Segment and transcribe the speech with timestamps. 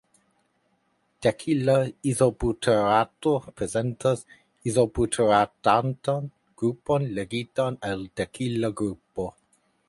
[1.25, 1.73] Dekila
[2.11, 4.25] izobuterato prezentas
[4.73, 5.93] izobuteratan
[6.63, 9.29] grupon ligitan al dekila grupo.